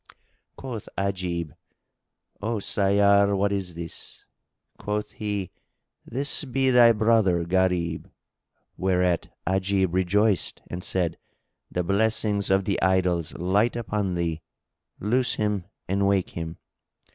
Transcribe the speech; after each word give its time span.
Quoth 0.55 0.89
Ajib, 0.97 1.51
"O 2.41 2.57
Sayyar, 2.57 3.35
what 3.37 3.51
is 3.51 3.75
this?" 3.75 4.25
Quoth 4.79 5.11
he, 5.11 5.51
"This 6.03 6.43
be 6.43 6.71
thy 6.71 6.91
brother 6.91 7.45
Gharib;" 7.45 8.09
whereat 8.77 9.29
Ajib 9.45 9.93
rejoiced 9.93 10.63
and 10.71 10.83
said, 10.83 11.19
"The 11.69 11.83
blessings 11.83 12.49
of 12.49 12.65
the 12.65 12.81
Idols 12.81 13.35
light 13.35 13.75
upon 13.75 14.15
thee! 14.15 14.41
Loose 14.99 15.35
him 15.35 15.65
and 15.87 16.07
wake 16.07 16.31
him." 16.31 16.57